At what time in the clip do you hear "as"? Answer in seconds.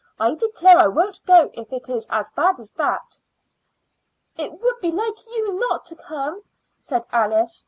2.09-2.31, 2.59-2.71